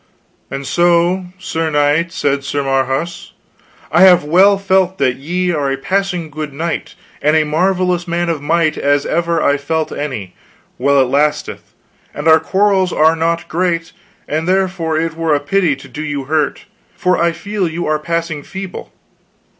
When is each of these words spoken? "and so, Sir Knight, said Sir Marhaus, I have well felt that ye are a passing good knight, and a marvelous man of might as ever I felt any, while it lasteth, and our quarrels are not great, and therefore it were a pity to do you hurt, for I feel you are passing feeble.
"and 0.49 0.65
so, 0.65 1.27
Sir 1.37 1.69
Knight, 1.69 2.11
said 2.11 2.43
Sir 2.43 2.63
Marhaus, 2.63 3.33
I 3.91 4.01
have 4.01 4.23
well 4.23 4.57
felt 4.57 4.97
that 4.97 5.17
ye 5.17 5.51
are 5.51 5.71
a 5.71 5.77
passing 5.77 6.31
good 6.31 6.51
knight, 6.51 6.95
and 7.21 7.35
a 7.35 7.43
marvelous 7.43 8.07
man 8.07 8.27
of 8.27 8.41
might 8.41 8.79
as 8.79 9.05
ever 9.05 9.43
I 9.43 9.57
felt 9.57 9.91
any, 9.91 10.33
while 10.77 10.99
it 10.99 11.03
lasteth, 11.05 11.75
and 12.15 12.27
our 12.27 12.39
quarrels 12.39 12.91
are 12.91 13.15
not 13.15 13.47
great, 13.47 13.91
and 14.27 14.47
therefore 14.47 14.97
it 14.97 15.13
were 15.13 15.35
a 15.35 15.39
pity 15.39 15.75
to 15.75 15.87
do 15.87 16.01
you 16.03 16.23
hurt, 16.23 16.65
for 16.95 17.19
I 17.21 17.31
feel 17.31 17.69
you 17.69 17.85
are 17.85 17.99
passing 17.99 18.41
feeble. 18.41 18.91